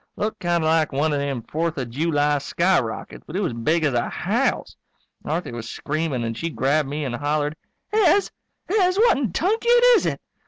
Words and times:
Looked 0.15 0.39
kind 0.39 0.63
of 0.63 0.67
like 0.67 0.91
one 0.91 1.13
of 1.13 1.19
them 1.19 1.43
Fourth 1.43 1.77
of 1.77 1.91
July 1.91 2.39
skyrockets, 2.39 3.23
but 3.27 3.35
it 3.35 3.39
was 3.41 3.53
big 3.53 3.83
as 3.83 3.93
a 3.93 4.09
house. 4.09 4.75
Marthy 5.23 5.51
was 5.51 5.69
screaming 5.69 6.23
and 6.23 6.35
she 6.35 6.49
grabbed 6.49 6.89
me 6.89 7.05
and 7.05 7.13
hollered, 7.15 7.55
"Hez! 7.93 8.31
Hez, 8.67 8.97
what 8.97 9.19
in 9.19 9.31
tunket 9.31 9.69
is 9.93 10.07
it?" 10.07 10.19